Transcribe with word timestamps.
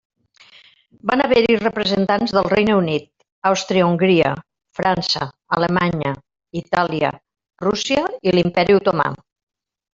Van 1.09 1.21
haver-hi 1.25 1.57
representants 1.57 2.33
del 2.37 2.47
Regne 2.53 2.77
Unit, 2.79 3.05
Àustria-Hongria, 3.51 4.33
França, 4.81 5.29
Alemanya, 5.61 6.17
Itàlia, 6.65 7.15
Rússia 7.69 8.11
i 8.33 8.39
l'imperi 8.39 8.81
Otomà. 8.83 9.11